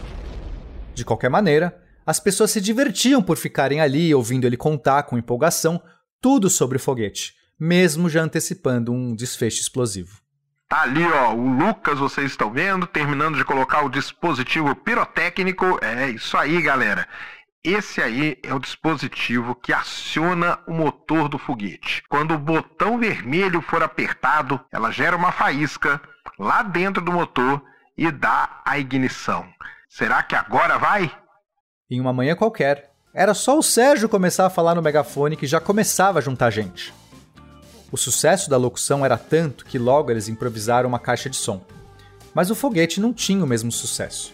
De 0.93 1.05
qualquer 1.05 1.29
maneira, 1.29 1.81
as 2.05 2.19
pessoas 2.19 2.51
se 2.51 2.59
divertiam 2.59 3.23
por 3.23 3.37
ficarem 3.37 3.79
ali 3.79 4.13
ouvindo 4.13 4.45
ele 4.45 4.57
contar 4.57 5.03
com 5.03 5.17
empolgação 5.17 5.81
tudo 6.19 6.49
sobre 6.49 6.75
o 6.75 6.81
foguete 6.81 7.36
mesmo 7.59 8.09
já 8.09 8.21
antecipando 8.21 8.91
um 8.91 9.15
desfecho 9.15 9.61
explosivo. 9.61 10.19
Tá 10.69 10.81
ali, 10.81 11.05
ó, 11.05 11.33
o 11.33 11.47
Lucas, 11.47 11.97
vocês 11.97 12.31
estão 12.31 12.51
vendo, 12.51 12.85
terminando 12.85 13.37
de 13.37 13.45
colocar 13.45 13.85
o 13.85 13.89
dispositivo 13.89 14.75
pirotécnico. 14.75 15.79
É 15.81 16.09
isso 16.09 16.35
aí, 16.35 16.61
galera. 16.61 17.07
Esse 17.63 18.01
aí 18.01 18.37
é 18.43 18.53
o 18.53 18.59
dispositivo 18.59 19.55
que 19.55 19.73
aciona 19.73 20.59
o 20.67 20.73
motor 20.73 21.29
do 21.29 21.37
foguete. 21.37 22.03
Quando 22.09 22.33
o 22.33 22.37
botão 22.37 22.97
vermelho 22.97 23.61
for 23.61 23.81
apertado, 23.81 24.59
ela 24.71 24.91
gera 24.91 25.15
uma 25.15 25.31
faísca 25.31 26.01
lá 26.37 26.63
dentro 26.63 27.03
do 27.03 27.11
motor 27.11 27.61
e 27.97 28.11
dá 28.11 28.61
a 28.65 28.77
ignição. 28.77 29.47
Será 29.89 30.21
que 30.21 30.35
agora 30.35 30.77
vai? 30.77 31.11
Em 31.89 31.99
uma 31.99 32.13
manhã 32.13 32.35
qualquer, 32.35 32.91
era 33.13 33.33
só 33.33 33.57
o 33.57 33.63
Sérgio 33.63 34.09
começar 34.09 34.45
a 34.45 34.49
falar 34.49 34.75
no 34.75 34.81
megafone 34.81 35.37
que 35.37 35.47
já 35.47 35.59
começava 35.59 36.19
a 36.19 36.21
juntar 36.21 36.49
gente. 36.51 36.93
O 37.91 37.97
sucesso 37.97 38.49
da 38.49 38.57
locução 38.57 39.05
era 39.05 39.17
tanto 39.17 39.65
que 39.65 39.79
logo 39.79 40.11
eles 40.11 40.27
improvisaram 40.27 40.89
uma 40.89 40.99
caixa 40.99 41.29
de 41.29 41.37
som. 41.37 41.65
Mas 42.33 42.51
o 42.51 42.55
foguete 42.55 42.99
não 42.99 43.13
tinha 43.13 43.43
o 43.43 43.47
mesmo 43.47 43.71
sucesso. 43.71 44.33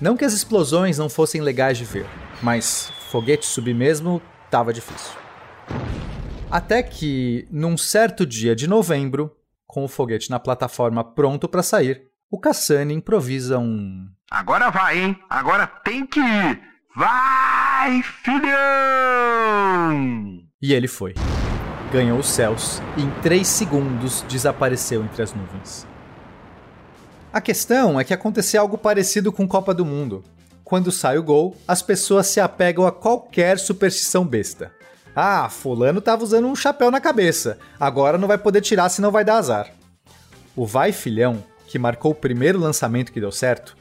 Não 0.00 0.16
que 0.16 0.24
as 0.24 0.32
explosões 0.32 0.98
não 0.98 1.08
fossem 1.08 1.40
legais 1.40 1.78
de 1.78 1.84
ver, 1.84 2.06
mas 2.42 2.92
foguete 3.10 3.46
subir 3.46 3.74
mesmo 3.74 4.20
estava 4.44 4.72
difícil. 4.72 5.12
Até 6.50 6.82
que, 6.82 7.48
num 7.50 7.78
certo 7.78 8.26
dia 8.26 8.54
de 8.54 8.66
novembro, 8.66 9.34
com 9.66 9.84
o 9.84 9.88
foguete 9.88 10.30
na 10.30 10.38
plataforma 10.38 11.02
pronto 11.02 11.48
para 11.48 11.62
sair, 11.62 12.08
o 12.30 12.38
Cassani 12.38 12.92
improvisa 12.92 13.58
um. 13.58 14.06
Agora 14.30 14.70
vai, 14.70 14.98
hein? 14.98 15.18
Agora 15.30 15.66
tem 15.66 16.06
que 16.06 16.20
ir. 16.20 16.60
Vai, 16.94 18.02
filhão! 18.02 18.42
E 20.60 20.74
ele 20.74 20.88
foi. 20.88 21.14
Ganhou 21.92 22.18
os 22.18 22.28
céus 22.28 22.80
e 22.96 23.02
em 23.02 23.10
três 23.20 23.46
segundos 23.46 24.22
desapareceu 24.22 25.04
entre 25.04 25.22
as 25.22 25.34
nuvens. 25.34 25.86
A 27.30 27.38
questão 27.38 28.00
é 28.00 28.04
que 28.04 28.14
aconteceu 28.14 28.62
algo 28.62 28.78
parecido 28.78 29.30
com 29.30 29.46
Copa 29.46 29.74
do 29.74 29.84
Mundo. 29.84 30.24
Quando 30.64 30.90
sai 30.90 31.18
o 31.18 31.22
gol, 31.22 31.54
as 31.68 31.82
pessoas 31.82 32.28
se 32.28 32.40
apegam 32.40 32.86
a 32.86 32.92
qualquer 32.92 33.58
superstição 33.58 34.26
besta. 34.26 34.72
Ah, 35.14 35.50
fulano 35.50 36.00
tava 36.00 36.24
usando 36.24 36.48
um 36.48 36.56
chapéu 36.56 36.90
na 36.90 36.98
cabeça, 36.98 37.58
agora 37.78 38.16
não 38.16 38.26
vai 38.26 38.38
poder 38.38 38.62
tirar 38.62 38.88
senão 38.88 39.10
vai 39.10 39.22
dar 39.22 39.36
azar. 39.36 39.70
O 40.56 40.64
vai 40.64 40.92
filhão, 40.92 41.44
que 41.66 41.78
marcou 41.78 42.12
o 42.12 42.14
primeiro 42.14 42.58
lançamento 42.58 43.12
que 43.12 43.20
deu 43.20 43.30
certo, 43.30 43.76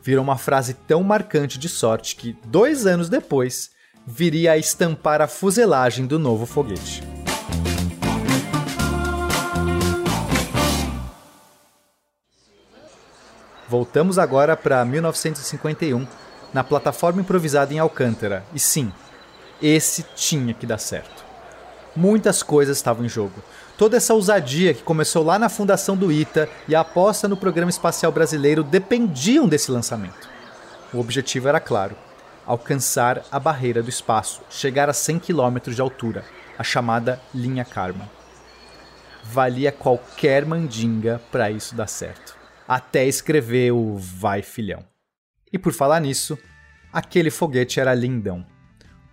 virou 0.00 0.22
uma 0.22 0.38
frase 0.38 0.74
tão 0.74 1.02
marcante 1.02 1.58
de 1.58 1.68
sorte 1.68 2.14
que, 2.14 2.38
dois 2.44 2.86
anos 2.86 3.08
depois, 3.08 3.70
viria 4.06 4.52
a 4.52 4.58
estampar 4.58 5.20
a 5.20 5.26
fuselagem 5.26 6.06
do 6.06 6.16
novo 6.16 6.46
foguete. 6.46 7.15
Voltamos 13.68 14.16
agora 14.16 14.56
para 14.56 14.84
1951, 14.84 16.06
na 16.54 16.62
plataforma 16.62 17.20
improvisada 17.20 17.74
em 17.74 17.80
Alcântara, 17.80 18.44
e 18.54 18.60
sim, 18.60 18.92
esse 19.60 20.04
tinha 20.14 20.54
que 20.54 20.64
dar 20.64 20.78
certo. 20.78 21.24
Muitas 21.96 22.44
coisas 22.44 22.76
estavam 22.76 23.04
em 23.04 23.08
jogo. 23.08 23.42
Toda 23.76 23.96
essa 23.96 24.14
ousadia 24.14 24.72
que 24.72 24.84
começou 24.84 25.24
lá 25.24 25.36
na 25.36 25.48
fundação 25.48 25.96
do 25.96 26.12
ITA 26.12 26.48
e 26.68 26.76
a 26.76 26.80
aposta 26.80 27.26
no 27.26 27.36
programa 27.36 27.70
espacial 27.70 28.12
brasileiro 28.12 28.62
dependiam 28.62 29.48
desse 29.48 29.72
lançamento. 29.72 30.28
O 30.94 31.00
objetivo 31.00 31.48
era 31.48 31.58
claro: 31.58 31.96
alcançar 32.46 33.24
a 33.32 33.40
barreira 33.40 33.82
do 33.82 33.90
espaço, 33.90 34.42
chegar 34.48 34.88
a 34.88 34.92
100 34.92 35.18
km 35.18 35.58
de 35.74 35.80
altura, 35.80 36.24
a 36.56 36.62
chamada 36.62 37.20
linha 37.34 37.64
Karma. 37.64 38.08
Valia 39.24 39.72
qualquer 39.72 40.46
mandinga 40.46 41.20
para 41.32 41.50
isso 41.50 41.74
dar 41.74 41.88
certo 41.88 42.45
até 42.66 43.06
escrever 43.06 43.72
o 43.72 43.96
Vai 43.96 44.42
Filhão. 44.42 44.84
E 45.52 45.58
por 45.58 45.72
falar 45.72 46.00
nisso, 46.00 46.38
aquele 46.92 47.30
foguete 47.30 47.80
era 47.80 47.94
lindão. 47.94 48.44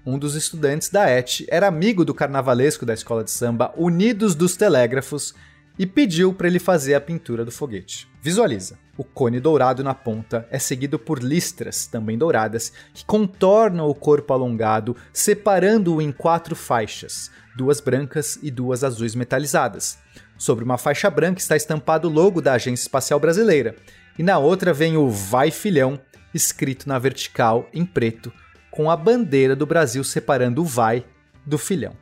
Um 0.06 0.20
dos 0.20 0.36
estudantes 0.36 0.90
da 0.90 1.10
ET 1.10 1.46
era 1.48 1.68
amigo 1.68 2.04
do 2.04 2.14
carnavalesco 2.14 2.86
da 2.86 2.94
escola 2.94 3.24
de 3.24 3.32
samba 3.32 3.74
Unidos 3.78 4.36
dos 4.36 4.58
Telégrafos 4.58 5.34
e 5.78 5.86
pediu 5.86 6.34
para 6.34 6.48
ele 6.48 6.60
fazer 6.60 6.94
a 6.94 7.02
pintura 7.02 7.46
do 7.46 7.52
foguete. 7.52 8.08
Visualiza. 8.22 8.78
O 8.96 9.04
cone 9.04 9.40
dourado 9.40 9.84
na 9.84 9.96
ponta 9.96 10.48
é 10.52 10.60
seguido 10.60 11.00
por 11.00 11.24
listras, 11.24 11.88
também 11.88 12.16
douradas, 12.16 12.72
que 12.94 13.04
contornam 13.04 13.88
o 13.88 13.96
corpo 13.96 14.34
alongado, 14.34 14.96
separando-o 15.12 16.00
em 16.00 16.12
quatro 16.12 16.56
faixas, 16.56 17.32
duas 17.56 17.80
brancas 17.80 18.38
e 18.44 18.52
duas 18.52 18.84
azuis 18.84 19.16
metalizadas. 19.16 19.98
Sobre 20.44 20.66
uma 20.66 20.78
faixa 20.78 21.10
branca 21.10 21.40
está 21.40 21.56
estampado 21.56 22.10
o 22.10 22.12
logo 22.12 22.42
da 22.42 22.52
Agência 22.52 22.84
Espacial 22.84 23.18
Brasileira, 23.18 23.78
e 24.20 24.24
na 24.24 24.38
outra 24.38 24.74
vem 24.74 24.98
o 24.98 25.10
Vai 25.10 25.50
Filhão, 25.52 25.98
escrito 26.34 26.86
na 26.86 27.00
vertical 27.00 27.70
em 27.74 27.86
preto, 27.86 28.30
com 28.70 28.92
a 28.92 28.98
bandeira 28.98 29.56
do 29.56 29.66
Brasil 29.66 30.04
separando 30.04 30.62
o 30.62 30.66
Vai 30.66 31.06
do 31.46 31.58
Filhão. 31.58 31.96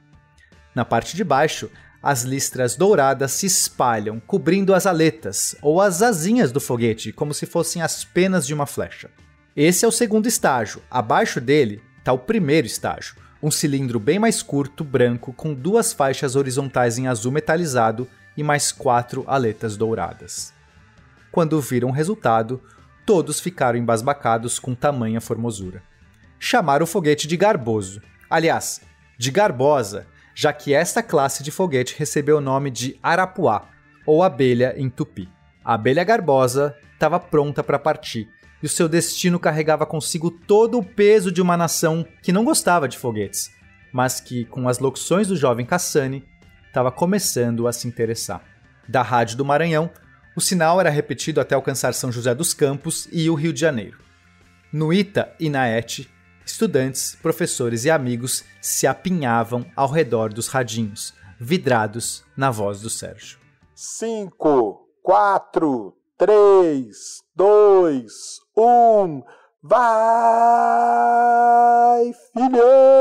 Na 0.74 0.84
parte 0.84 1.16
de 1.16 1.24
baixo, 1.24 1.70
as 2.02 2.24
listras 2.24 2.76
douradas 2.76 3.32
se 3.34 3.46
espalham, 3.46 4.20
cobrindo 4.20 4.74
as 4.74 4.88
aletas 4.88 5.56
ou 5.62 5.80
as 5.80 6.02
asinhas 6.02 6.52
do 6.52 6.60
foguete, 6.60 7.12
como 7.12 7.36
se 7.36 7.46
fossem 7.46 7.84
as 7.84 8.04
penas 8.04 8.48
de 8.48 8.56
uma 8.56 8.66
flecha. 8.66 9.12
Esse 9.56 9.86
é 9.86 9.88
o 9.88 9.92
segundo 9.92 10.26
estágio. 10.26 10.82
Abaixo 10.90 11.40
dele 11.40 11.80
está 12.00 12.12
o 12.12 12.18
primeiro 12.18 12.66
estágio, 12.66 13.18
um 13.40 13.52
cilindro 13.52 14.00
bem 14.00 14.18
mais 14.18 14.42
curto, 14.42 14.84
branco, 14.84 15.32
com 15.32 15.54
duas 15.54 15.94
faixas 15.94 16.36
horizontais 16.36 16.98
em 16.98 17.08
azul 17.08 17.32
metalizado 17.32 18.08
e 18.36 18.44
mais 18.44 18.72
quatro 18.72 19.24
aletas 19.28 19.78
douradas. 19.78 20.54
Quando 21.32 21.62
viram 21.62 21.90
o 21.90 21.94
resultado, 21.94 22.62
todos 23.06 23.40
ficaram 23.40 23.80
embasbacados 23.80 24.60
com 24.60 24.76
tamanha 24.76 25.22
formosura. 25.22 25.82
Chamaram 26.40 26.84
o 26.84 26.88
foguete 26.88 27.28
de 27.28 27.38
Garboso. 27.38 28.02
Aliás, 28.30 28.82
de 29.18 29.32
Garbosa, 29.32 30.08
já 30.34 30.52
que 30.52 30.74
esta 30.74 31.04
classe 31.04 31.44
de 31.44 31.52
foguete 31.52 31.96
recebeu 31.98 32.38
o 32.38 32.42
nome 32.42 32.72
de 32.72 32.98
Arapuá, 33.02 33.68
ou 34.06 34.24
abelha 34.24 34.74
em 34.78 34.90
tupi. 34.90 35.30
A 35.64 35.76
abelha 35.76 36.04
garbosa 36.04 36.76
estava 36.94 37.20
pronta 37.20 37.64
para 37.64 37.78
partir, 37.78 38.28
e 38.62 38.66
o 38.66 38.70
seu 38.70 38.88
destino 38.88 39.40
carregava 39.40 39.86
consigo 39.86 40.32
todo 40.32 40.78
o 40.78 40.84
peso 40.84 41.32
de 41.32 41.42
uma 41.42 41.58
nação 41.58 42.06
que 42.22 42.32
não 42.32 42.44
gostava 42.44 42.88
de 42.88 42.98
foguetes, 42.98 43.52
mas 43.92 44.20
que, 44.20 44.46
com 44.46 44.68
as 44.68 44.80
locuções 44.80 45.28
do 45.28 45.36
jovem 45.36 45.66
Cassani, 45.66 46.24
estava 46.72 46.90
começando 46.90 47.68
a 47.68 47.74
se 47.74 47.86
interessar. 47.86 48.42
Da 48.88 49.02
Rádio 49.02 49.36
do 49.38 49.44
Maranhão, 49.46 49.92
o 50.36 50.42
sinal 50.42 50.80
era 50.80 50.90
repetido 50.90 51.42
até 51.42 51.54
alcançar 51.54 51.94
São 51.94 52.10
José 52.12 52.34
dos 52.34 52.54
Campos 52.54 53.10
e 53.12 53.30
o 53.30 53.36
Rio 53.36 53.52
de 53.52 53.60
Janeiro. 53.60 54.00
No 54.72 54.94
ITA 54.94 55.36
e 55.38 55.50
na 55.50 55.68
ET, 55.68 56.08
estudantes, 56.46 57.18
professores 57.22 57.84
e 57.84 57.92
amigos 57.92 58.46
se 58.62 58.88
apinhavam 58.88 59.66
ao 59.76 59.90
redor 59.92 60.32
dos 60.32 60.48
radinhos, 60.48 61.14
vidrados 61.38 62.24
na 62.38 62.50
voz 62.50 62.80
do 62.80 62.90
Sérgio. 62.90 63.38
5, 63.76 64.88
4, 65.04 65.94
3, 66.18 67.22
2, 67.36 68.14
1, 68.56 69.24
vai, 69.62 69.82
filhão! 72.34 73.01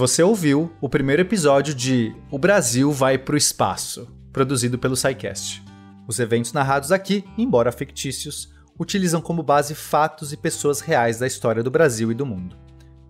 Você 0.00 0.22
ouviu 0.22 0.72
o 0.80 0.88
primeiro 0.88 1.20
episódio 1.20 1.74
de 1.74 2.16
O 2.30 2.38
Brasil 2.38 2.90
vai 2.90 3.18
pro 3.18 3.36
espaço, 3.36 4.08
produzido 4.32 4.78
pelo 4.78 4.96
SciCast. 4.96 5.62
Os 6.08 6.18
eventos 6.18 6.54
narrados 6.54 6.90
aqui, 6.90 7.22
embora 7.36 7.70
fictícios, 7.70 8.50
utilizam 8.78 9.20
como 9.20 9.42
base 9.42 9.74
fatos 9.74 10.32
e 10.32 10.38
pessoas 10.38 10.80
reais 10.80 11.18
da 11.18 11.26
história 11.26 11.62
do 11.62 11.70
Brasil 11.70 12.10
e 12.10 12.14
do 12.14 12.24
mundo. 12.24 12.56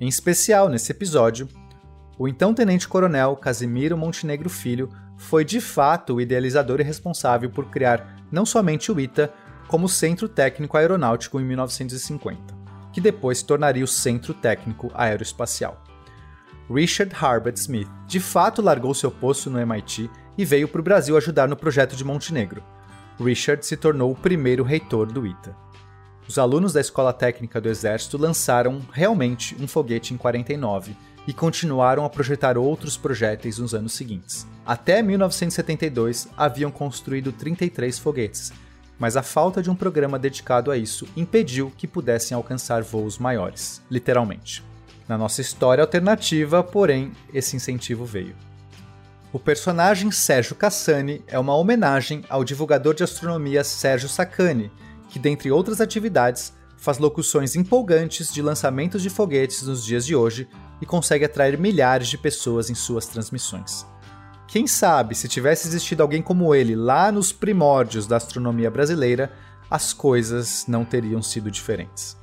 Em 0.00 0.08
especial, 0.08 0.68
nesse 0.68 0.90
episódio, 0.90 1.46
o 2.18 2.26
então 2.26 2.52
tenente-coronel 2.52 3.36
Casimiro 3.36 3.96
Montenegro 3.96 4.50
Filho 4.50 4.88
foi 5.16 5.44
de 5.44 5.60
fato 5.60 6.14
o 6.14 6.20
idealizador 6.20 6.80
e 6.80 6.82
responsável 6.82 7.50
por 7.50 7.66
criar 7.66 8.16
não 8.32 8.44
somente 8.44 8.90
o 8.90 8.98
ITA, 8.98 9.32
como 9.68 9.86
o 9.86 9.88
Centro 9.88 10.28
Técnico 10.28 10.76
Aeronáutico 10.76 11.38
em 11.38 11.44
1950, 11.44 12.52
que 12.92 13.00
depois 13.00 13.38
se 13.38 13.44
tornaria 13.44 13.84
o 13.84 13.86
Centro 13.86 14.34
Técnico 14.34 14.90
Aeroespacial. 14.92 15.84
Richard 16.72 17.12
Harbert 17.20 17.56
Smith 17.56 17.88
de 18.06 18.20
fato 18.20 18.62
largou 18.62 18.94
seu 18.94 19.10
posto 19.10 19.50
no 19.50 19.58
MIT 19.58 20.08
e 20.38 20.44
veio 20.44 20.68
para 20.68 20.80
o 20.80 20.84
Brasil 20.84 21.16
ajudar 21.16 21.48
no 21.48 21.56
projeto 21.56 21.96
de 21.96 22.04
Montenegro. 22.04 22.62
Richard 23.18 23.66
se 23.66 23.76
tornou 23.76 24.12
o 24.12 24.16
primeiro 24.16 24.62
reitor 24.62 25.06
do 25.10 25.26
ITA. 25.26 25.56
Os 26.28 26.38
alunos 26.38 26.72
da 26.72 26.80
Escola 26.80 27.12
Técnica 27.12 27.60
do 27.60 27.68
Exército 27.68 28.16
lançaram 28.16 28.80
realmente 28.92 29.56
um 29.60 29.66
foguete 29.66 30.14
em 30.14 30.16
49 30.16 30.96
e 31.26 31.32
continuaram 31.32 32.04
a 32.04 32.10
projetar 32.10 32.56
outros 32.56 32.96
projéteis 32.96 33.58
nos 33.58 33.74
anos 33.74 33.92
seguintes. 33.92 34.46
Até 34.64 35.02
1972 35.02 36.28
haviam 36.36 36.70
construído 36.70 37.32
33 37.32 37.98
foguetes, 37.98 38.52
mas 38.96 39.16
a 39.16 39.22
falta 39.24 39.60
de 39.60 39.70
um 39.70 39.74
programa 39.74 40.20
dedicado 40.20 40.70
a 40.70 40.76
isso 40.76 41.06
impediu 41.16 41.72
que 41.76 41.88
pudessem 41.88 42.34
alcançar 42.34 42.82
voos 42.82 43.18
maiores, 43.18 43.82
literalmente. 43.90 44.69
Na 45.10 45.18
nossa 45.18 45.40
história 45.40 45.82
alternativa, 45.82 46.62
porém, 46.62 47.10
esse 47.34 47.56
incentivo 47.56 48.04
veio. 48.04 48.36
O 49.32 49.40
personagem 49.40 50.08
Sérgio 50.12 50.54
Cassani 50.54 51.24
é 51.26 51.36
uma 51.36 51.56
homenagem 51.56 52.24
ao 52.28 52.44
divulgador 52.44 52.94
de 52.94 53.02
astronomia 53.02 53.64
Sérgio 53.64 54.08
Sacani, 54.08 54.70
que, 55.08 55.18
dentre 55.18 55.50
outras 55.50 55.80
atividades, 55.80 56.52
faz 56.76 56.98
locuções 56.98 57.56
empolgantes 57.56 58.32
de 58.32 58.40
lançamentos 58.40 59.02
de 59.02 59.10
foguetes 59.10 59.62
nos 59.62 59.84
dias 59.84 60.06
de 60.06 60.14
hoje 60.14 60.48
e 60.80 60.86
consegue 60.86 61.24
atrair 61.24 61.58
milhares 61.58 62.06
de 62.06 62.16
pessoas 62.16 62.70
em 62.70 62.74
suas 62.76 63.06
transmissões. 63.06 63.84
Quem 64.46 64.68
sabe, 64.68 65.16
se 65.16 65.26
tivesse 65.26 65.66
existido 65.66 66.04
alguém 66.04 66.22
como 66.22 66.54
ele 66.54 66.76
lá 66.76 67.10
nos 67.10 67.32
primórdios 67.32 68.06
da 68.06 68.16
astronomia 68.16 68.70
brasileira, 68.70 69.32
as 69.68 69.92
coisas 69.92 70.66
não 70.68 70.84
teriam 70.84 71.20
sido 71.20 71.50
diferentes. 71.50 72.19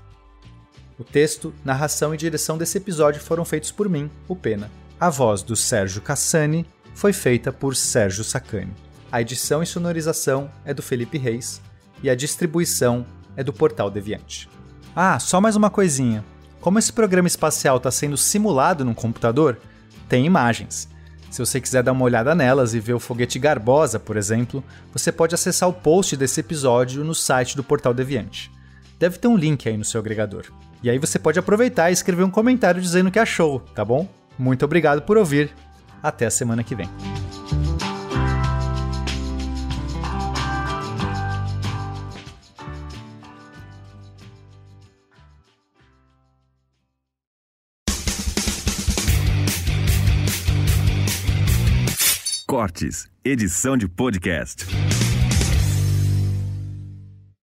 O 1.00 1.04
texto, 1.04 1.54
narração 1.64 2.12
e 2.12 2.18
direção 2.18 2.58
desse 2.58 2.80
episódio 2.80 3.22
foram 3.22 3.46
feitos 3.46 3.72
por 3.72 3.88
mim, 3.88 4.10
o 4.28 4.36
Pena. 4.36 4.72
A 5.00 5.12
voz 5.12 5.44
do 5.44 5.56
Sérgio 5.56 6.02
Cassani 6.02 6.66
foi 6.96 7.14
feita 7.14 7.52
por 7.52 7.76
Sérgio 7.76 8.24
Sacani. 8.24 8.74
A 9.12 9.22
edição 9.22 9.62
e 9.62 9.68
sonorização 9.68 10.50
é 10.66 10.74
do 10.74 10.82
Felipe 10.82 11.20
Reis 11.20 11.62
e 12.02 12.10
a 12.10 12.16
distribuição 12.16 13.06
é 13.36 13.44
do 13.44 13.54
Portal 13.54 13.92
Deviante. 13.92 14.50
Ah, 14.96 15.20
só 15.20 15.40
mais 15.40 15.56
uma 15.56 15.70
coisinha. 15.70 16.26
Como 16.60 16.80
esse 16.80 16.92
programa 16.92 17.28
espacial 17.28 17.78
está 17.78 17.92
sendo 17.92 18.18
simulado 18.18 18.84
num 18.84 18.96
computador, 18.96 19.60
tem 20.10 20.26
imagens. 20.26 20.90
Se 21.30 21.38
você 21.38 21.62
quiser 21.62 21.84
dar 21.84 21.92
uma 21.92 22.06
olhada 22.06 22.34
nelas 22.34 22.74
e 22.74 22.80
ver 22.80 22.94
o 22.94 23.00
foguete 23.00 23.38
Garbosa, 23.38 24.00
por 24.00 24.18
exemplo, 24.18 24.64
você 24.92 25.12
pode 25.12 25.36
acessar 25.36 25.70
o 25.70 25.74
post 25.74 26.18
desse 26.18 26.40
episódio 26.40 27.04
no 27.04 27.14
site 27.14 27.56
do 27.56 27.64
Portal 27.64 27.94
Deviante. 27.94 28.52
Deve 28.98 29.20
ter 29.20 29.28
um 29.28 29.38
link 29.38 29.70
aí 29.70 29.78
no 29.78 29.86
seu 29.86 30.02
agregador. 30.02 30.46
E 30.84 30.90
aí 30.90 30.98
você 30.98 31.18
pode 31.18 31.40
aproveitar 31.40 31.90
e 31.90 31.94
escrever 31.94 32.24
um 32.24 32.30
comentário 32.30 32.82
dizendo 32.82 33.08
o 33.08 33.12
que 33.12 33.20
achou, 33.20 33.60
tá 33.60 33.84
bom? 33.84 34.08
Muito 34.38 34.64
obrigado 34.64 35.02
por 35.02 35.18
ouvir. 35.18 35.52
Até 36.02 36.28
a 36.28 36.32
semana 36.32 36.64
que 36.64 36.76
vem. 36.76 36.90
Cortes, 52.46 53.08
edição 53.26 53.76
de 53.76 53.88
podcast. 53.88 54.66